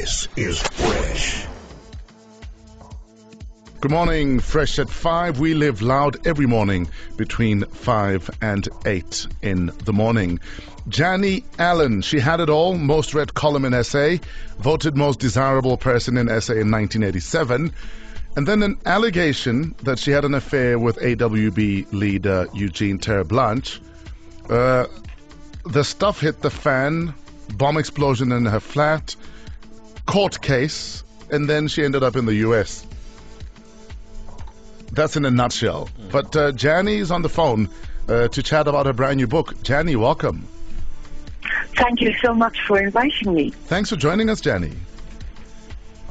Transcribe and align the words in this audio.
This 0.00 0.28
is 0.34 0.62
Fresh. 0.62 1.46
Good 3.82 3.90
morning, 3.90 4.40
Fresh 4.40 4.78
at 4.78 4.88
5. 4.88 5.40
We 5.40 5.52
live 5.52 5.82
loud 5.82 6.26
every 6.26 6.46
morning 6.46 6.88
between 7.18 7.66
5 7.66 8.30
and 8.40 8.66
8 8.86 9.26
in 9.42 9.70
the 9.84 9.92
morning. 9.92 10.40
Jani 10.90 11.44
Allan, 11.58 12.00
she 12.00 12.18
had 12.18 12.40
it 12.40 12.48
all, 12.48 12.78
most 12.78 13.12
read 13.12 13.34
column 13.34 13.66
in 13.66 13.84
SA, 13.84 14.16
voted 14.58 14.96
most 14.96 15.20
desirable 15.20 15.76
person 15.76 16.16
in 16.16 16.28
SA 16.28 16.54
in 16.54 16.70
1987, 16.70 17.70
and 18.36 18.48
then 18.48 18.62
an 18.62 18.78
allegation 18.86 19.74
that 19.82 19.98
she 19.98 20.12
had 20.12 20.24
an 20.24 20.32
affair 20.32 20.78
with 20.78 20.96
AWB 20.96 21.92
leader 21.92 22.48
Eugene 22.54 22.98
Terre'Blanche. 22.98 23.80
Uh, 24.48 24.86
the 25.66 25.84
stuff 25.84 26.22
hit 26.22 26.40
the 26.40 26.48
fan, 26.48 27.12
bomb 27.58 27.76
explosion 27.76 28.32
in 28.32 28.46
her 28.46 28.60
flat, 28.60 29.14
court 30.10 30.40
case, 30.40 31.04
and 31.30 31.48
then 31.48 31.68
she 31.68 31.84
ended 31.84 32.02
up 32.02 32.16
in 32.16 32.26
the 32.26 32.34
US. 32.46 32.84
That's 34.90 35.16
in 35.16 35.24
a 35.24 35.30
nutshell. 35.30 35.88
But 36.10 36.34
uh, 36.34 36.52
is 36.88 37.12
on 37.12 37.22
the 37.22 37.28
phone 37.28 37.68
uh, 38.08 38.26
to 38.26 38.42
chat 38.42 38.66
about 38.66 38.86
her 38.86 38.92
brand 38.92 39.18
new 39.18 39.28
book. 39.28 39.54
Jani, 39.64 39.94
welcome. 39.94 40.48
Thank 41.76 42.00
you 42.00 42.12
so 42.24 42.34
much 42.34 42.60
for 42.66 42.82
inviting 42.82 43.34
me. 43.34 43.50
Thanks 43.50 43.90
for 43.90 43.96
joining 43.96 44.28
us, 44.30 44.44
Jani. 44.44 44.72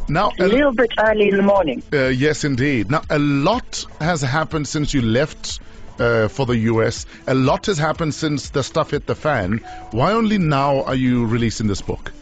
Now, 0.07 0.31
A 0.39 0.47
little 0.47 0.71
bit 0.71 0.91
early 0.97 1.27
in 1.27 1.35
the 1.35 1.43
morning. 1.43 1.83
Uh, 1.91 2.07
yes, 2.07 2.45
indeed. 2.45 2.89
Now, 2.89 3.02
a 3.09 3.19
lot 3.19 3.85
has 3.99 4.21
happened 4.21 4.67
since 4.67 4.93
you 4.93 5.02
left 5.02 5.59
uh, 5.99 6.29
for 6.29 6.45
the 6.45 6.57
US. 6.71 7.05
A 7.27 7.35
lot 7.35 7.66
has 7.66 7.77
happened 7.77 8.13
since 8.16 8.49
the 8.52 8.63
stuff 8.63 8.91
hit 8.91 9.07
the 9.07 9.16
fan. 9.16 9.57
Why 9.91 10.13
only 10.13 10.38
now 10.38 10.83
are 10.83 10.95
you 10.95 11.25
releasing 11.25 11.67
this 11.67 11.81
book? 11.81 12.13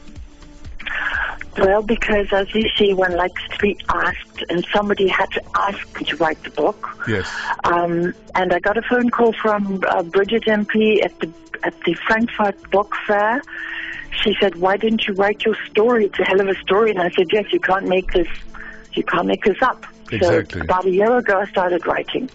Well, 1.58 1.82
because 1.82 2.32
as 2.32 2.54
you 2.54 2.70
see, 2.78 2.94
one 2.94 3.16
likes 3.16 3.42
to 3.50 3.58
be 3.58 3.78
asked, 3.90 4.44
and 4.50 4.66
somebody 4.74 5.08
had 5.08 5.32
to 5.32 5.42
ask 5.56 6.00
me 6.00 6.06
to 6.06 6.16
write 6.18 6.42
the 6.44 6.52
book. 6.52 6.88
Yes. 7.08 7.28
Um, 7.64 8.14
and 8.36 8.54
I 8.54 8.60
got 8.60 8.78
a 8.78 8.82
phone 8.84 9.10
call 9.10 9.34
from 9.34 9.84
uh, 9.88 10.04
Bridget 10.04 10.48
Impey 10.48 11.02
at 11.02 11.20
the 11.20 11.32
at 11.64 11.74
the 11.86 11.94
Frankfurt 11.94 12.70
Book 12.70 12.96
Fair. 13.08 13.42
She 14.24 14.36
said, 14.40 14.56
"Why 14.56 14.78
didn't 14.78 15.08
you 15.08 15.14
write 15.16 15.44
your 15.46 15.56
story? 15.70 16.06
It's 16.06 16.20
a 16.20 16.24
hell 16.24 16.42
of 16.42 16.48
a 16.48 16.56
story." 16.60 16.92
And 16.92 17.02
I 17.02 17.10
said, 17.12 17.28
"Yes, 17.32 17.46
you 17.52 17.60
can't 17.60 17.88
make 17.88 18.12
this. 18.14 18.28
You 18.94 19.04
can't 19.04 19.28
make 19.28 19.44
this 19.44 19.62
up." 19.62 19.86
Exactly. 20.12 20.62
So 20.62 20.64
about 20.64 20.86
a 20.86 20.92
year 20.92 21.18
ago, 21.18 21.40
I 21.40 21.46
started 21.48 21.86
writing. 21.88 22.30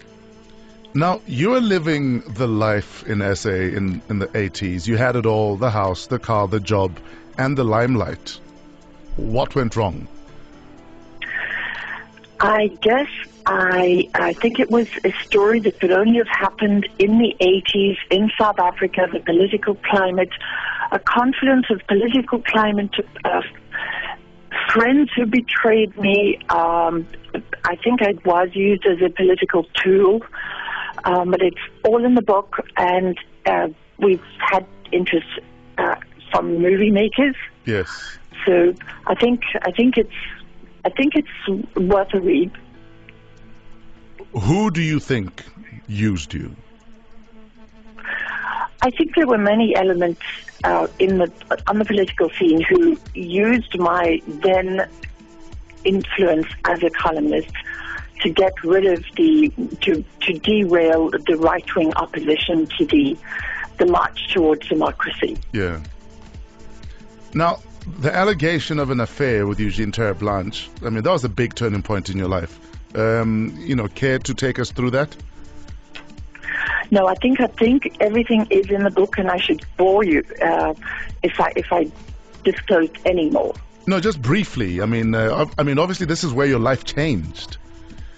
Now, 0.95 1.21
you 1.25 1.49
were 1.49 1.61
living 1.61 2.19
the 2.19 2.47
life 2.47 3.03
in 3.07 3.35
SA 3.35 3.49
in, 3.49 4.01
in 4.09 4.19
the 4.19 4.27
80s. 4.27 4.85
You 4.85 4.95
had 4.95 5.15
it 5.15 5.25
all 5.25 5.55
the 5.57 5.71
house, 5.71 6.05
the 6.05 6.19
car, 6.19 6.47
the 6.47 6.59
job, 6.59 6.99
and 7.35 7.57
the 7.57 7.63
limelight. 7.63 8.39
What 9.15 9.55
went 9.55 9.75
wrong? 9.75 10.07
I 12.39 12.67
guess 12.81 13.07
I 13.45 14.09
I 14.13 14.33
think 14.33 14.59
it 14.59 14.69
was 14.69 14.87
a 15.05 15.11
story 15.23 15.59
that 15.61 15.79
could 15.79 15.91
only 15.91 16.17
have 16.17 16.27
happened 16.27 16.87
in 16.99 17.19
the 17.19 17.35
80s 17.39 17.97
in 18.09 18.29
South 18.39 18.59
Africa, 18.59 19.07
the 19.11 19.19
political 19.19 19.75
climate, 19.75 20.31
a 20.91 20.99
confluence 20.99 21.67
of 21.69 21.81
political 21.87 22.41
climate, 22.41 22.93
uh, 23.23 23.41
friends 24.71 25.09
who 25.15 25.25
betrayed 25.25 25.97
me. 25.97 26.39
Um, 26.49 27.07
I 27.65 27.75
think 27.77 28.01
I 28.01 28.13
was 28.25 28.49
used 28.53 28.85
as 28.85 29.01
a 29.01 29.09
political 29.09 29.65
tool, 29.83 30.21
um, 31.03 31.31
but 31.31 31.41
it's 31.41 31.61
all 31.83 32.03
in 32.03 32.15
the 32.15 32.21
book, 32.21 32.57
and 32.77 33.17
uh, 33.45 33.69
we've 33.99 34.23
had 34.39 34.65
interest 34.91 35.27
uh, 35.77 35.95
from 36.31 36.57
movie 36.59 36.91
makers. 36.91 37.35
Yes. 37.65 38.17
So 38.45 38.73
I 39.07 39.15
think 39.15 39.41
I 39.61 39.71
think 39.71 39.97
it's 39.97 40.13
I 40.85 40.89
think 40.89 41.13
it's 41.15 41.75
worth 41.77 42.13
a 42.13 42.19
read. 42.19 42.51
Who 44.33 44.71
do 44.71 44.81
you 44.81 44.99
think 44.99 45.43
used 45.87 46.33
you? 46.33 46.55
I 48.81 48.89
think 48.89 49.15
there 49.15 49.27
were 49.27 49.37
many 49.37 49.75
elements 49.75 50.21
uh, 50.63 50.87
in 50.99 51.17
the 51.19 51.31
on 51.67 51.79
the 51.79 51.85
political 51.85 52.29
scene 52.31 52.61
who 52.61 52.97
used 53.13 53.77
my 53.79 54.21
then 54.27 54.87
influence 55.85 56.47
as 56.65 56.83
a 56.83 56.89
columnist 56.89 57.53
to 58.21 58.29
get 58.29 58.53
rid 58.63 58.85
of 58.85 59.03
the 59.15 59.51
to 59.81 60.03
to 60.21 60.33
derail 60.39 61.09
the 61.11 61.37
right 61.37 61.75
wing 61.75 61.93
opposition 61.95 62.67
to 62.77 62.85
the 62.85 63.17
the 63.77 63.85
march 63.85 64.33
towards 64.33 64.67
democracy. 64.67 65.37
Yeah. 65.51 65.81
Now, 67.33 67.61
the 67.99 68.13
allegation 68.13 68.79
of 68.79 68.89
an 68.89 68.99
affair 68.99 69.47
with 69.47 69.59
Eugene 69.59 69.91
Terre'Blanche, 69.91 70.69
I 70.85 70.89
mean, 70.89 71.03
that 71.03 71.11
was 71.11 71.23
a 71.23 71.29
big 71.29 71.55
turning 71.55 71.81
point 71.81 72.09
in 72.09 72.17
your 72.17 72.27
life. 72.27 72.59
Um, 72.95 73.55
you 73.59 73.75
know, 73.75 73.87
care 73.87 74.19
to 74.19 74.33
take 74.33 74.59
us 74.59 74.71
through 74.71 74.91
that? 74.91 75.15
No, 76.91 77.07
I 77.07 77.15
think 77.15 77.39
I 77.39 77.47
think 77.47 77.97
everything 77.99 78.45
is 78.51 78.69
in 78.69 78.83
the 78.83 78.91
book, 78.91 79.17
and 79.17 79.29
I 79.29 79.37
should 79.37 79.65
bore 79.77 80.03
you 80.03 80.23
uh, 80.41 80.73
if 81.23 81.39
I 81.39 81.51
if 81.55 81.73
I 81.73 81.89
disclose 82.43 82.89
any 83.05 83.29
more. 83.31 83.55
No, 83.87 83.99
just 83.99 84.21
briefly. 84.21 84.81
I 84.81 84.85
mean, 84.85 85.15
uh, 85.15 85.45
I 85.57 85.63
mean, 85.63 85.79
obviously, 85.79 86.05
this 86.05 86.23
is 86.23 86.33
where 86.33 86.45
your 86.45 86.59
life 86.59 86.85
changed. 86.85 87.57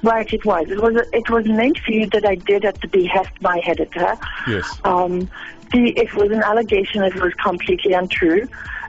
Right, 0.03 0.31
it 0.31 0.45
was. 0.45 0.69
It 0.69 0.79
was. 0.79 0.95
It 1.13 1.29
was 1.29 1.45
an 1.45 1.59
interview 1.59 2.07
that 2.11 2.25
I 2.25 2.35
did 2.35 2.63
at 2.66 2.79
the 2.81 2.88
behest 2.88 3.29
of 3.35 3.41
my 3.41 3.59
editor. 3.66 4.17
Yes. 4.47 4.79
Um, 4.83 5.29
the, 5.72 5.89
it 5.97 6.13
was 6.13 6.31
an 6.31 6.44
allegation 6.44 7.01
that 7.01 7.16
was 7.16 7.33
completely 7.35 7.94
untrue, 7.94 8.47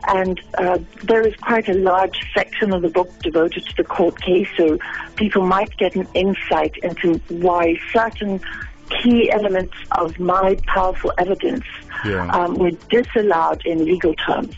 and 0.09 0.41
uh, 0.59 0.78
there 1.05 1.27
is 1.27 1.34
quite 1.37 1.69
a 1.69 1.75
large 1.75 2.19
section 2.34 2.72
of 2.72 2.83
the 2.83 2.89
book 2.91 3.11
devoted 3.22 3.65
to 3.66 3.77
the 3.77 3.84
court 3.84 4.21
case, 4.21 4.49
so 4.56 4.78
people 5.16 5.43
might 5.47 5.75
get 5.78 5.95
an 5.97 6.06
insight 6.12 6.77
into 6.78 7.15
why 7.28 7.78
certain 7.93 8.41
key 8.91 9.31
elements 9.31 9.75
of 9.93 10.19
my 10.21 10.56
powerful 10.66 11.12
evidence 11.19 11.65
Yeah. 12.05 12.28
um, 12.31 12.55
were 12.56 12.72
disallowed 12.91 13.62
in 13.65 13.84
legal 13.84 14.15
terms. 14.15 14.55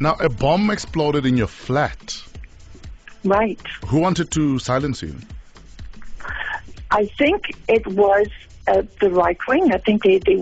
Now, 0.00 0.16
a 0.20 0.28
bomb 0.28 0.70
exploded 0.70 1.24
in 1.24 1.36
your 1.36 1.46
flat. 1.46 2.22
Right. 3.24 3.60
Who 3.86 4.00
wanted 4.00 4.30
to 4.32 4.58
silence 4.58 5.02
you? 5.02 5.16
I 6.94 7.06
think 7.18 7.50
it 7.68 7.84
was 7.88 8.28
uh, 8.68 8.82
the 9.00 9.10
right 9.10 9.36
wing. 9.48 9.72
I 9.72 9.78
think 9.78 10.04
they, 10.04 10.18
they 10.18 10.38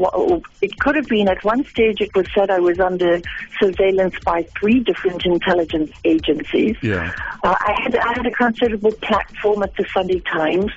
it 0.61 0.79
could 0.79 0.97
have 0.97 1.09
been 1.09 1.29
at 1.29 1.43
one 1.43 1.65
stage. 1.65 2.01
It 2.01 2.15
was 2.15 2.27
said 2.35 2.51
I 2.51 2.61
was 2.61 2.79
under 2.79 3.21
surveillance 3.59 4.15
by 4.25 4.43
three 4.61 4.81
different 4.81 5.25
intelligence 5.25 5.91
agencies. 6.05 6.77
Yeah. 6.83 7.11
Uh, 7.43 7.57
I 7.59 7.73
had 7.83 7.97
I 7.97 8.13
had 8.13 8.27
a 8.27 8.31
considerable 8.31 8.93
platform 8.93 9.63
at 9.63 9.75
the 9.77 9.87
Sunday 9.95 10.21
Times, 10.21 10.73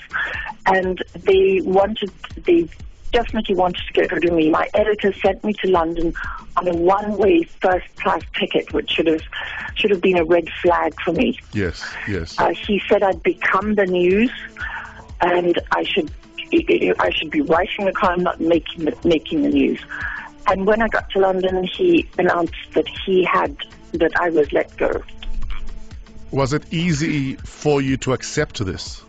and 0.66 1.04
they 1.14 1.62
wanted 1.62 2.12
they 2.46 2.70
definitely 3.12 3.56
wanted 3.56 3.82
to 3.88 3.94
get 3.94 4.12
rid 4.12 4.26
of 4.26 4.34
me. 4.34 4.50
My 4.50 4.68
editor 4.74 5.14
sent 5.14 5.44
me 5.44 5.54
to 5.62 5.68
London 5.70 6.14
on 6.58 6.68
a 6.68 6.76
one-way 6.76 7.44
first-class 7.62 8.24
ticket, 8.38 8.74
which 8.74 8.92
should 8.92 9.08
have 9.08 9.22
should 9.76 9.92
have 9.92 10.02
been 10.02 10.18
a 10.18 10.26
red 10.26 10.48
flag 10.62 10.94
for 11.04 11.14
me. 11.14 11.40
Yes, 11.54 11.86
yes. 12.08 12.40
Uh, 12.40 12.50
he 12.50 12.82
said 12.90 13.04
I'd 13.04 13.24
become 13.24 13.76
the 13.76 13.86
news, 13.86 14.32
and 15.26 15.60
I 15.72 15.84
should 15.84 16.12
I 17.00 17.10
should 17.12 17.32
be 17.32 17.42
writing 17.42 17.86
the 17.86 17.92
column, 17.92 18.24
not 18.24 18.40
making 18.40 18.86
the, 18.86 18.96
making 19.04 19.42
the 19.42 19.50
news. 19.50 19.82
And 20.48 20.66
when 20.66 20.82
I 20.82 20.88
got 20.88 21.10
to 21.12 21.20
London, 21.20 21.64
he 21.64 22.08
announced 22.20 22.54
that 22.74 22.88
he 22.88 23.24
had 23.24 23.58
that 23.94 24.12
I 24.20 24.30
was 24.30 24.52
let 24.54 24.76
go. 24.78 25.02
Was 26.32 26.54
it 26.54 26.64
easy 26.72 27.36
for 27.38 27.82
you 27.82 27.98
to 27.98 28.14
accept 28.14 28.64
this? 28.64 29.04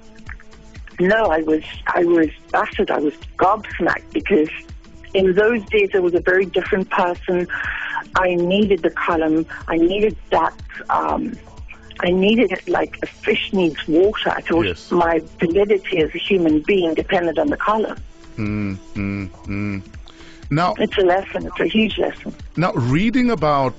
No, 0.99 1.27
I 1.27 1.43
was 1.43 1.63
I 1.87 2.05
was 2.05 2.31
battered. 2.51 2.91
I 2.91 2.99
was 2.99 3.15
gobsmacked 3.37 4.13
because 4.13 4.49
in 5.13 5.35
those 5.35 5.63
days 5.67 5.91
I 5.95 5.99
was 5.99 6.15
a 6.15 6.21
very 6.21 6.47
different 6.47 6.89
person. 6.91 7.47
I 8.17 8.35
needed 8.35 8.83
the 8.83 8.91
column. 8.91 9.45
I 9.69 9.77
needed 9.77 10.17
that. 10.31 10.55
Um, 10.89 11.37
I 12.01 12.11
needed 12.11 12.53
it 12.53 12.69
like 12.69 12.99
a 13.03 13.07
fish 13.07 13.53
needs 13.53 13.87
water. 13.89 14.31
I 14.31 14.41
thought 14.43 14.65
Yes. 14.67 14.91
my 14.91 15.21
validity 15.39 15.99
as 15.99 16.15
a 16.15 16.19
human 16.19 16.61
being 16.61 16.95
depended 16.95 17.39
on 17.39 17.49
the 17.49 17.57
column. 17.57 17.99
Mm, 18.37 18.77
mm, 18.95 19.29
mm. 19.47 19.83
Now, 20.51 20.75
It's 20.79 20.97
a 20.99 21.03
lesson. 21.03 21.47
It's 21.47 21.61
a 21.61 21.67
huge 21.67 21.99
lesson. 21.99 22.35
now, 22.57 22.73
reading 22.73 23.31
about 23.31 23.75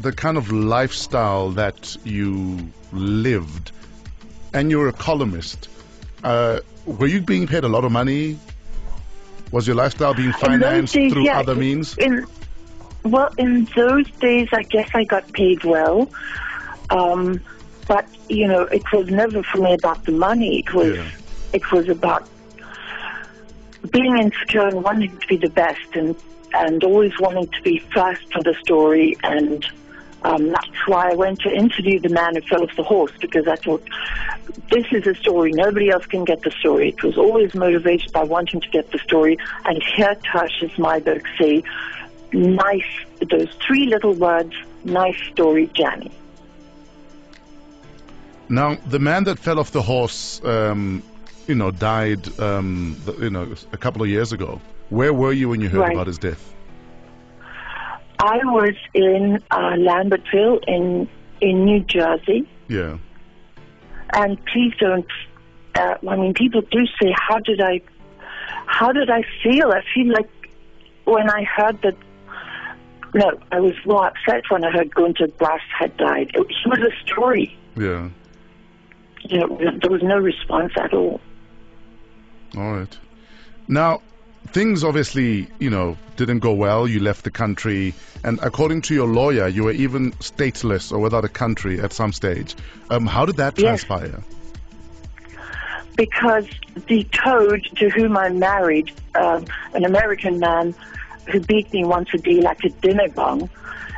the 0.00 0.12
kind 0.12 0.36
of 0.36 0.52
lifestyle 0.52 1.50
that 1.50 1.96
you 2.04 2.70
lived, 2.92 3.72
and 4.54 4.70
you're 4.70 4.88
a 4.88 4.92
columnist, 4.92 5.68
uh, 6.24 6.60
were 6.86 7.06
you 7.06 7.20
being 7.20 7.46
paid 7.46 7.64
a 7.64 7.68
lot 7.68 7.84
of 7.84 7.92
money? 7.92 8.38
Was 9.50 9.66
your 9.66 9.76
lifestyle 9.76 10.14
being 10.14 10.32
financed 10.32 10.94
days, 10.94 11.12
through 11.12 11.24
yeah, 11.24 11.40
other 11.40 11.54
means? 11.54 11.96
In 11.98 12.26
well, 13.04 13.30
in 13.36 13.66
those 13.74 14.08
days, 14.12 14.48
I 14.52 14.62
guess 14.62 14.88
I 14.94 15.04
got 15.04 15.32
paid 15.32 15.64
well, 15.64 16.08
um, 16.90 17.40
but 17.88 18.06
you 18.28 18.46
know, 18.48 18.62
it 18.62 18.82
was 18.92 19.08
never 19.08 19.42
for 19.42 19.58
me 19.58 19.74
about 19.74 20.04
the 20.04 20.12
money. 20.12 20.60
It 20.60 20.72
was 20.74 20.96
Yeah. 20.96 21.04
it 21.52 21.70
was 21.72 21.88
about 21.88 22.28
being 23.90 24.16
insecure 24.18 24.68
and 24.68 24.82
wanting 24.82 25.16
to 25.18 25.26
be 25.26 25.36
the 25.36 25.50
best, 25.50 25.94
and 25.94 26.14
and 26.54 26.82
always 26.84 27.12
wanting 27.18 27.48
to 27.48 27.62
be 27.62 27.78
first 27.94 28.22
for 28.32 28.42
the 28.42 28.54
story, 28.62 29.16
and 29.22 29.64
Um, 30.24 30.50
that's 30.50 30.86
why 30.86 31.10
I 31.10 31.14
went 31.16 31.40
to 31.40 31.50
interview 31.50 31.98
the 31.98 32.08
man 32.08 32.36
who 32.36 32.42
fell 32.42 32.62
off 32.62 32.76
the 32.76 32.84
horse 32.84 33.10
because 33.20 33.48
I 33.48 33.56
thought 33.56 33.82
this 34.70 34.86
is 34.92 35.04
a 35.04 35.16
story. 35.16 35.50
Nobody 35.50 35.90
else 35.90 36.06
can 36.06 36.24
get 36.24 36.42
the 36.42 36.52
story. 36.52 36.90
It 36.90 37.02
was 37.02 37.18
always 37.18 37.54
motivated 37.56 38.12
by 38.12 38.22
wanting 38.22 38.60
to 38.60 38.68
get 38.68 38.92
the 38.92 39.00
story. 39.00 39.36
And 39.64 39.82
here 39.82 40.14
Tertius 40.30 40.78
Myburgh 40.78 41.26
say, 41.40 41.64
nice, 42.32 42.92
those 43.32 43.48
three 43.66 43.86
little 43.86 44.14
words, 44.14 44.54
nice 44.84 45.18
story, 45.32 45.68
Jani. 45.74 46.12
Now, 48.48 48.76
the 48.86 48.98
man 48.98 49.24
that 49.24 49.38
fell 49.38 49.58
off 49.58 49.70
the 49.70 49.82
horse, 49.82 50.40
um, 50.44 51.02
you 51.46 51.54
know, 51.54 51.70
died, 51.70 52.38
um, 52.40 52.96
you 53.20 53.30
know, 53.30 53.54
a 53.72 53.76
couple 53.76 54.02
of 54.02 54.08
years 54.08 54.32
ago. 54.32 54.60
Where 54.90 55.12
were 55.12 55.32
you 55.32 55.48
when 55.48 55.60
you 55.60 55.68
heard 55.68 55.80
Right. 55.80 55.92
about 55.94 56.06
his 56.06 56.18
death? 56.18 56.52
I 58.18 58.36
was 58.44 58.74
in 58.94 59.42
uh, 59.50 59.56
Lambertville 59.88 60.60
in 60.68 61.08
in 61.40 61.64
New 61.64 61.80
Jersey, 61.80 62.46
Yeah. 62.68 62.98
and 64.12 64.38
please 64.46 64.72
don't. 64.78 65.06
Uh, 65.74 65.94
I 66.08 66.16
mean, 66.16 66.34
people 66.34 66.60
do 66.70 66.86
say, 67.00 67.12
"How 67.16 67.38
did 67.40 67.60
I? 67.60 67.80
How 68.66 68.92
did 68.92 69.10
I 69.10 69.24
feel?" 69.42 69.72
I 69.72 69.82
feel 69.94 70.12
like 70.12 70.28
when 71.04 71.28
I 71.30 71.42
heard 71.44 71.80
that. 71.82 71.96
No, 73.14 73.30
I 73.50 73.60
was 73.60 73.74
more 73.84 74.06
upset 74.06 74.44
when 74.50 74.64
I 74.64 74.70
heard 74.70 74.94
Gunter 74.94 75.26
Grass 75.38 75.60
had 75.78 75.94
died. 75.98 76.30
It, 76.34 76.46
he 76.48 76.70
was 76.70 76.78
a 76.78 76.92
story. 77.06 77.54
Yeah. 77.76 78.08
You 79.32 79.38
know, 79.40 79.58
there 79.80 79.90
was 79.90 80.02
no 80.02 80.18
response 80.18 80.72
at 80.78 80.92
all. 80.92 81.20
All 82.54 82.72
right. 82.72 82.98
Now, 83.66 84.02
things 84.48 84.84
obviously, 84.84 85.48
you 85.58 85.70
know, 85.70 85.96
didn't 86.16 86.40
go 86.40 86.52
well. 86.52 86.86
You 86.86 87.00
left 87.00 87.24
the 87.24 87.30
country, 87.30 87.94
and 88.22 88.38
according 88.42 88.82
to 88.82 88.94
your 88.94 89.08
lawyer, 89.08 89.48
you 89.48 89.64
were 89.64 89.72
even 89.72 90.12
stateless 90.12 90.92
or 90.92 90.98
without 90.98 91.24
a 91.24 91.30
country 91.30 91.80
at 91.80 91.94
some 91.94 92.12
stage. 92.12 92.54
Um, 92.90 93.06
how 93.06 93.24
did 93.24 93.36
that 93.36 93.56
Yes. 93.56 93.84
transpire? 93.84 94.22
because 95.96 96.46
the 96.88 97.04
toad 97.04 97.62
to 97.76 97.90
whom 97.90 98.16
I 98.16 98.30
married, 98.30 98.90
um, 99.14 99.44
an 99.74 99.84
American 99.84 100.38
man 100.38 100.74
who 101.30 101.40
beat 101.40 101.72
me 101.72 101.84
once 101.84 102.08
a 102.14 102.18
day 102.18 102.40
like 102.40 102.64
a 102.64 102.70
dinner 102.70 103.08
gong, 103.08 103.50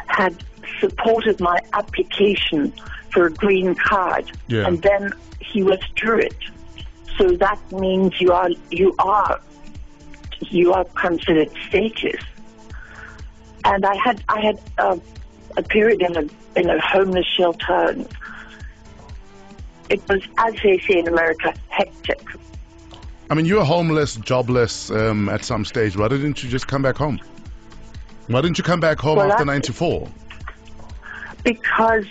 had 0.07 0.43
supported 0.81 1.41
my 1.41 1.59
application 1.73 2.73
for 3.15 3.27
a 3.27 3.31
green 3.33 3.75
card, 3.77 4.31
Yeah. 4.49 4.67
and 4.67 4.83
then 4.83 5.13
he 5.41 5.63
withdrew 5.63 6.19
it. 6.19 6.37
So 7.17 7.31
that 7.37 7.59
means 7.73 8.21
you 8.21 8.33
are 8.33 8.51
you 8.71 8.95
are 8.99 9.41
you 10.41 10.73
are 10.73 10.85
considered 10.85 11.51
stateless. 11.71 12.23
And 13.65 13.87
I 13.87 13.95
had 13.95 14.23
I 14.29 14.41
had 14.41 14.61
uh, 14.79 14.99
a 15.57 15.63
period 15.63 16.03
in 16.03 16.17
a 16.17 16.25
in 16.61 16.69
a 16.69 16.81
homeless 16.81 17.27
shelter. 17.27 17.73
And 17.91 18.09
it 19.89 20.03
was, 20.09 20.23
as 20.39 20.55
they 20.63 20.79
say 20.81 20.99
in 20.99 21.09
America, 21.09 21.55
hectic. 21.69 22.21
I 23.31 23.35
mean, 23.35 23.47
you 23.47 23.57
were 23.57 23.65
homeless, 23.65 24.17
jobless 24.17 24.91
um, 24.91 25.29
at 25.29 25.45
some 25.45 25.65
stage. 25.65 25.97
Why 25.97 26.09
didn't 26.09 26.43
you 26.43 26.51
just 26.51 26.67
come 26.67 26.83
back 26.83 26.97
home? 26.97 27.21
Why 28.27 28.41
didn't 28.41 28.59
you 28.59 28.65
come 28.65 28.81
back 28.81 28.99
home 28.99 29.17
Well, 29.19 29.31
after 29.33 29.45
'94? 29.45 30.09
because 31.45 32.07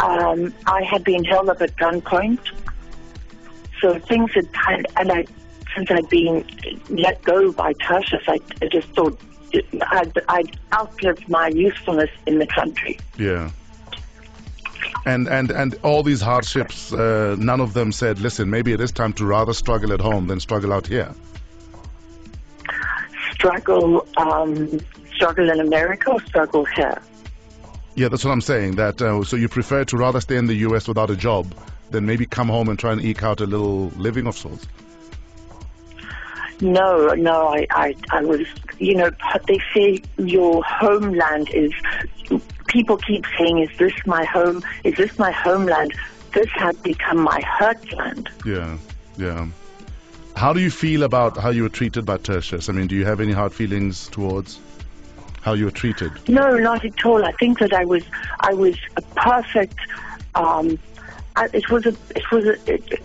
um, 0.00 0.54
I 0.66 0.82
had 0.82 1.04
been 1.04 1.24
held 1.24 1.48
up 1.48 1.60
at 1.60 1.76
gunpoint. 1.76 2.40
So 3.80 3.98
things 3.98 4.32
had 4.32 4.52
kind 4.52 4.86
and 4.96 5.12
I, 5.12 5.26
since 5.74 5.90
I'd 5.90 6.08
been 6.08 6.44
let 6.88 7.22
go 7.22 7.52
by 7.52 7.72
Tertius, 7.74 8.22
I, 8.26 8.40
I 8.60 8.66
just 8.66 8.88
thought 8.88 9.20
I'd, 9.54 10.12
I'd 10.28 10.58
outlived 10.72 11.28
my 11.28 11.48
usefulness 11.48 12.10
in 12.26 12.38
the 12.38 12.46
country. 12.46 12.98
Yeah. 13.16 13.50
And 15.06 15.28
and 15.28 15.50
and 15.50 15.74
all 15.82 16.02
these 16.02 16.20
hardships, 16.20 16.92
uh, 16.92 17.36
none 17.38 17.60
of 17.60 17.72
them 17.72 17.92
said, 17.92 18.20
"Listen, 18.20 18.50
maybe 18.50 18.72
it 18.72 18.80
is 18.80 18.92
time 18.92 19.12
to 19.14 19.24
rather 19.24 19.52
struggle 19.52 19.92
at 19.92 20.00
home 20.00 20.26
than 20.26 20.40
struggle 20.40 20.72
out 20.72 20.86
here." 20.86 21.14
Struggle, 23.32 24.06
um, 24.16 24.80
struggle 25.14 25.50
in 25.50 25.60
America 25.60 26.10
or 26.10 26.20
struggle 26.22 26.64
here. 26.64 27.00
Yeah, 27.98 28.08
that's 28.08 28.24
what 28.24 28.30
I'm 28.30 28.40
saying. 28.40 28.76
That 28.76 29.02
uh, 29.02 29.24
so 29.24 29.34
you 29.34 29.48
prefer 29.48 29.84
to 29.86 29.96
rather 29.96 30.20
stay 30.20 30.36
in 30.36 30.46
the 30.46 30.54
U.S. 30.68 30.86
without 30.86 31.10
a 31.10 31.16
job 31.16 31.52
than 31.90 32.06
maybe 32.06 32.26
come 32.26 32.46
home 32.46 32.68
and 32.68 32.78
try 32.78 32.92
and 32.92 33.04
eke 33.04 33.24
out 33.24 33.40
a 33.40 33.46
little 33.46 33.88
living 33.96 34.28
of 34.28 34.36
sorts. 34.36 34.68
No, 36.60 37.08
no, 37.14 37.48
I, 37.48 37.66
I, 37.70 37.96
I 38.12 38.22
was, 38.22 38.46
you 38.78 38.94
know, 38.94 39.10
they 39.48 39.58
say 39.74 40.00
your 40.16 40.62
homeland 40.62 41.50
is, 41.50 41.72
people 42.68 42.98
keep 42.98 43.24
saying, 43.36 43.58
is 43.58 43.78
this 43.78 43.94
my 44.06 44.24
home? 44.24 44.62
Is 44.84 44.96
this 44.96 45.18
my 45.18 45.32
homeland? 45.32 45.92
This 46.32 46.48
had 46.50 46.80
become 46.84 47.20
my 47.20 47.40
hurtland. 47.40 48.28
Yeah, 48.44 48.78
yeah. 49.16 49.48
How 50.36 50.52
do 50.52 50.60
you 50.60 50.70
feel 50.70 51.02
about 51.02 51.36
how 51.36 51.50
you 51.50 51.64
were 51.64 51.68
treated 51.68 52.06
by 52.06 52.18
Tertius? 52.18 52.68
I 52.68 52.72
mean, 52.74 52.86
do 52.86 52.94
you 52.94 53.04
have 53.06 53.20
any 53.20 53.32
hard 53.32 53.52
feelings 53.52 54.06
towards 54.08 54.60
how 55.42 55.54
you 55.54 55.66
were 55.66 55.70
treated? 55.70 56.12
No, 56.28 56.56
not 56.56 56.84
at 56.84 57.04
all. 57.04 57.24
I 57.24 57.32
think 57.32 57.58
that 57.60 57.72
I 57.72 57.84
was, 57.84 58.04
I 58.40 58.54
was 58.54 58.76
a 58.96 59.02
perfect, 59.02 59.78
um, 60.34 60.78
I, 61.36 61.48
it 61.52 61.70
was 61.70 61.86
a, 61.86 61.94
it 62.14 62.30
was 62.30 62.44
a, 62.46 62.72
it, 62.74 63.02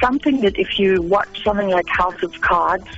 something 0.00 0.40
that 0.40 0.58
if 0.58 0.78
you 0.78 1.02
watch 1.02 1.42
something 1.44 1.68
like 1.68 1.88
House 1.88 2.22
of 2.22 2.40
Cards, 2.40 2.88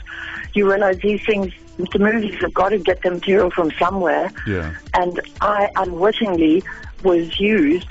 you 0.55 0.69
realize 0.71 0.99
these 0.99 1.25
things, 1.25 1.53
the 1.77 1.99
movies 1.99 2.41
have 2.41 2.55
got 2.55 2.71
to 2.71 2.79
get 2.79 3.03
the 3.03 3.11
material 3.11 3.51
from 3.51 3.71
somewhere. 3.73 4.31
Yeah, 4.47 4.75
and 4.95 5.21
I 5.41 5.71
unwittingly 5.77 6.63
was 7.03 7.39
used 7.39 7.91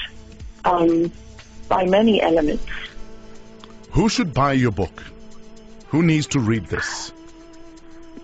um, 0.66 1.12
by 1.68 1.86
many 1.86 2.22
elements. 2.22 2.66
who 3.92 4.10
should 4.10 4.34
buy 4.34 4.54
your 4.54 4.72
book? 4.72 5.04
Who 5.90 6.02
needs 6.02 6.28
to 6.28 6.40
read 6.40 6.66
this? 6.68 7.12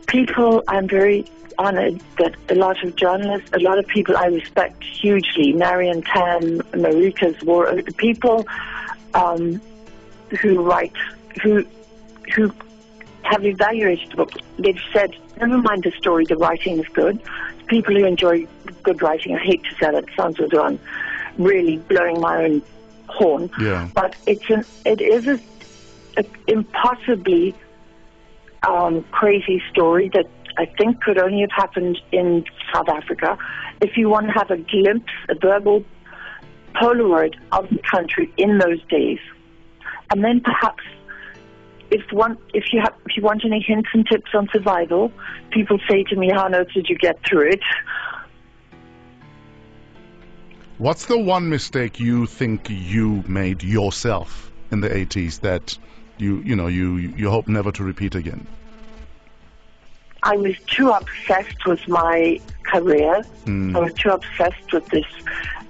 People, 0.09 0.63
I'm 0.67 0.87
very 0.87 1.25
honored 1.59 2.01
that 2.17 2.35
a 2.49 2.55
lot 2.55 2.83
of 2.83 2.95
journalists, 2.95 3.49
a 3.53 3.59
lot 3.59 3.77
of 3.77 3.85
people 3.85 4.17
I 4.17 4.25
respect 4.25 4.83
hugely, 4.83 5.53
Marianne 5.53 6.01
Thamm, 6.01 6.59
Marika 6.73 7.33
Sboros, 7.39 7.95
people 7.97 8.47
um, 9.13 9.61
who 10.41 10.63
write, 10.63 10.95
who 11.43 11.63
who 12.33 12.51
have 13.23 13.45
evaluated 13.45 14.09
the 14.11 14.15
book. 14.15 14.31
They've 14.57 14.81
said, 14.91 15.15
never 15.39 15.57
mind 15.59 15.83
the 15.83 15.91
story, 15.91 16.25
the 16.25 16.37
writing 16.37 16.79
is 16.79 16.87
good. 16.87 17.21
People 17.67 17.93
who 17.95 18.05
enjoy 18.05 18.47
good 18.81 19.01
writing, 19.01 19.35
I 19.35 19.39
hate 19.39 19.63
to 19.65 19.75
say 19.75 19.91
that, 19.91 20.03
it 20.05 20.09
sounds 20.15 20.39
as 20.39 20.49
though 20.49 20.63
I'm 20.63 20.79
really 21.37 21.77
blowing 21.77 22.19
my 22.19 22.45
own 22.45 22.63
horn. 23.07 23.51
Yeah. 23.59 23.89
But 23.93 24.15
it's 24.25 24.49
an, 24.49 24.65
it 24.85 25.01
is 25.01 25.27
a, 25.27 25.39
a 26.17 26.25
impossibly 26.47 27.53
um, 28.67 29.03
crazy 29.11 29.61
story 29.71 30.09
that 30.13 30.25
I 30.57 30.65
think 30.65 31.01
could 31.01 31.17
only 31.17 31.41
have 31.41 31.51
happened 31.51 31.97
in 32.11 32.43
South 32.73 32.89
Africa. 32.89 33.37
If 33.81 33.97
you 33.97 34.09
want 34.09 34.27
to 34.27 34.33
have 34.33 34.51
a 34.51 34.57
glimpse, 34.57 35.11
a 35.29 35.35
verbal 35.35 35.83
Polaroid 36.75 37.35
of 37.51 37.69
the 37.69 37.79
country 37.89 38.31
in 38.37 38.57
those 38.57 38.81
days, 38.89 39.19
and 40.11 40.23
then 40.23 40.41
perhaps 40.41 40.83
if 41.91 42.11
one, 42.11 42.37
if 42.53 42.65
you 42.71 42.81
have, 42.81 42.93
if 43.05 43.17
you 43.17 43.23
want 43.23 43.43
any 43.45 43.63
hints 43.65 43.89
and 43.93 44.05
tips 44.07 44.31
on 44.33 44.47
survival, 44.53 45.11
people 45.51 45.79
say 45.89 46.03
to 46.03 46.15
me, 46.15 46.29
"How 46.29 46.45
on 46.45 46.55
earth 46.55 46.71
did 46.73 46.87
you 46.87 46.97
get 46.97 47.19
through 47.25 47.49
it?" 47.49 47.61
What's 50.77 51.07
the 51.07 51.17
one 51.17 51.49
mistake 51.49 51.99
you 51.99 52.25
think 52.25 52.69
you 52.69 53.23
made 53.27 53.63
yourself 53.63 54.51
in 54.71 54.79
the 54.79 54.89
80s 54.89 55.39
that 55.41 55.77
you 56.19 56.37
you 56.39 56.55
know 56.55 56.67
you 56.67 56.97
you 56.97 57.29
hope 57.29 57.47
never 57.47 57.71
to 57.71 57.83
repeat 57.83 58.15
again? 58.15 58.45
I 60.23 60.35
was 60.35 60.57
too 60.67 60.89
obsessed 60.89 61.65
with 61.65 61.87
my 61.87 62.41
career. 62.63 63.23
Mm. 63.45 63.75
I 63.75 63.79
was 63.79 63.93
too 63.93 64.09
obsessed 64.09 64.73
with 64.73 64.85
this 64.87 65.05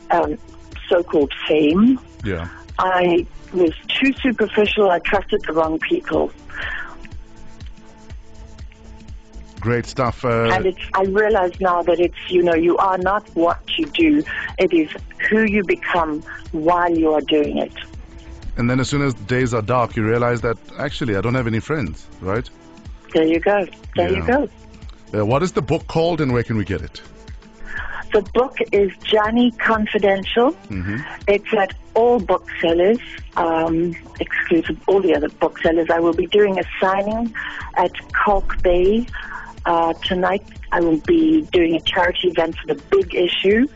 um, 0.10 0.40
so-called 0.88 1.32
fame. 1.48 2.00
Yeah. 2.24 2.50
I 2.80 3.28
was 3.54 3.74
too 3.88 4.12
superficial. 4.14 4.90
I 4.90 5.00
trusted 5.00 5.44
the 5.46 5.54
wrong 5.54 5.78
people, 5.78 6.32
Great 9.60 9.86
stuff. 9.86 10.24
Uh, 10.24 10.50
and 10.52 10.66
it's. 10.66 10.82
I 10.94 11.04
realize 11.04 11.60
now 11.60 11.84
that 11.84 12.00
it's. 12.00 12.18
You 12.30 12.44
know, 12.44 12.56
you 12.56 12.78
are 12.78 12.98
not 12.98 13.28
what 13.36 13.60
you 13.78 13.86
do. 13.88 14.24
It 14.58 14.74
is 14.74 14.90
who 15.30 15.44
you 15.44 15.64
become 15.64 16.22
while 16.52 16.96
you 16.96 17.14
are 17.14 17.22
doing 17.22 17.58
it. 17.58 17.74
And 18.60 18.70
then 18.70 18.82
as 18.82 18.90
soon 18.90 19.02
as 19.02 19.14
days 19.14 19.54
are 19.54 19.62
dark, 19.62 19.96
you 19.96 20.06
realize 20.06 20.42
that 20.42 20.58
actually 20.78 21.16
I 21.16 21.22
don't 21.22 21.34
have 21.34 21.48
any 21.48 21.62
friends, 21.62 22.06
right? 22.20 22.48
There 23.14 23.24
you 23.24 23.40
go. 23.40 23.66
There 23.96 24.12
you 24.12 24.28
go. 24.28 24.50
Uh, 25.18 25.26
what 25.26 25.42
is 25.44 25.54
the 25.54 25.62
book 25.62 25.88
called 25.88 26.20
and 26.20 26.34
where 26.34 26.44
can 26.44 26.58
we 26.58 26.66
get 26.66 26.82
it? 26.82 27.02
The 28.12 28.22
book 28.34 28.58
is 28.74 28.92
Jani 29.10 29.52
Confidential. 29.52 30.52
hmm 30.52 30.98
It's 31.26 31.54
at 31.54 31.74
all 31.94 32.20
booksellers, 32.20 33.00
um, 33.38 33.96
exclusive 34.20 34.78
all 34.88 35.02
the 35.02 35.16
other 35.16 35.30
booksellers. 35.30 35.90
I 35.90 36.00
will 36.02 36.14
be 36.14 36.28
doing 36.28 36.60
a 36.60 36.64
signing 36.82 37.34
at 37.78 37.94
Kalk 38.12 38.62
Bay 38.62 39.08
uh, 39.66 39.94
tonight. 39.94 40.44
I 40.74 40.82
will 40.82 41.00
be 41.00 41.44
doing 41.54 41.76
a 41.76 41.80
charity 41.80 42.28
event 42.28 42.58
for 42.58 42.74
the 42.74 42.82
big 42.92 43.16
issue. 43.16 43.70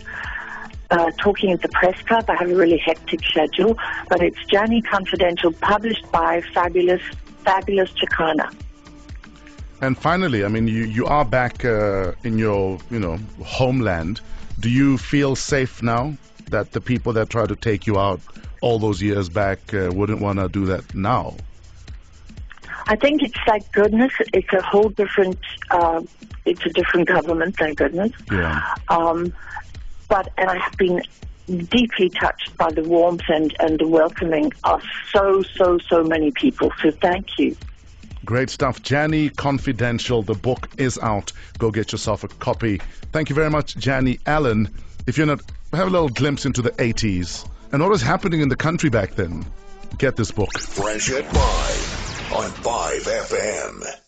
Uh, 0.93 1.09
talking 1.17 1.51
at 1.51 1.59
the 1.63 1.69
press 1.69 2.00
club. 2.03 2.23
I 2.29 2.35
have 2.35 2.51
a 2.51 2.55
really 2.55 2.77
hectic 2.77 3.23
schedule, 3.23 3.75
but 4.09 4.21
it's 4.21 4.38
Jani 4.51 4.79
Confidential, 4.83 5.51
published 5.53 6.05
by 6.12 6.41
Fabulous, 6.53 7.01
Fabulous 7.43 7.89
Jacana. 7.93 8.53
And 9.81 9.97
finally, 9.97 10.45
I 10.45 10.50
mean, 10.50 10.67
you, 10.67 10.83
you 10.83 11.07
are 11.07 11.25
back 11.25 11.65
uh, 11.65 12.12
in 12.23 12.38
your, 12.38 12.77
you 12.91 13.00
know, 13.00 13.17
homeland. 13.43 14.21
Do 14.59 14.69
you 14.69 15.00
feel 15.00 15.35
safe 15.35 15.81
now 15.81 16.15
that 16.51 16.73
the 16.73 16.79
people 16.79 17.12
that 17.13 17.31
tried 17.31 17.50
to 17.50 17.55
take 17.55 17.88
you 17.88 17.97
out 17.97 18.21
all 18.62 18.77
those 18.77 19.01
years 19.01 19.29
back 19.29 19.73
uh, 19.73 19.89
wouldn't 19.91 20.21
want 20.21 20.38
to 20.38 20.47
do 20.47 20.67
that 20.67 20.93
now? 20.93 21.35
I 22.85 22.97
think 22.97 23.23
it's 23.23 23.39
like 23.47 23.69
goodness. 23.71 24.13
It's 24.31 24.53
a 24.53 24.62
whole 24.62 24.89
different. 24.89 25.39
Uh, 25.71 26.03
it's 26.45 26.63
a 26.67 26.69
different 26.69 27.07
government, 27.07 27.55
thank 27.57 27.79
goodness. 27.79 28.12
Yeah. 28.31 28.75
Um, 28.89 29.33
but 30.13 30.32
and 30.38 30.48
I 30.48 30.60
have 30.60 30.77
been 30.77 31.01
deeply 31.48 32.08
touched 32.08 32.55
by 32.55 32.72
the 32.72 32.84
warmth 32.84 33.24
and, 33.29 33.51
and 33.60 33.79
the 33.79 33.88
welcoming 33.88 34.53
of 34.63 34.84
so 35.12 35.41
so 35.41 35.79
so 35.79 36.03
many 36.03 36.29
people. 36.29 36.72
So 36.84 36.91
thank 36.91 37.39
you. 37.39 37.58
Great 38.24 38.51
stuff. 38.51 38.79
Jani 38.88 39.29
Confidential. 39.29 40.22
The 40.22 40.36
book 40.36 40.70
is 40.77 41.00
out. 41.00 41.32
Go 41.58 41.72
get 41.72 41.91
yourself 41.91 42.24
a 42.24 42.27
copy. 42.27 42.79
Thank 43.12 43.29
you 43.29 43.36
very 43.36 43.50
much, 43.50 43.84
Jani 43.84 44.20
Allan. 44.27 44.70
If 45.08 45.17
you're 45.17 45.25
not, 45.25 45.41
have 45.74 45.88
a 45.88 45.89
little 45.89 46.10
glimpse 46.10 46.46
into 46.46 46.62
the 46.62 46.72
80s 46.72 47.50
and 47.72 47.82
what 47.82 47.89
was 47.89 48.03
happening 48.03 48.41
in 48.41 48.50
the 48.50 48.55
country 48.55 48.91
back 48.91 49.15
then. 49.15 49.43
Get 49.98 50.15
this 50.15 50.29
book. 50.29 50.60
Fresh 50.60 51.10
at 51.10 51.25
5 51.25 52.34
on 52.34 52.50
5FM. 52.51 54.02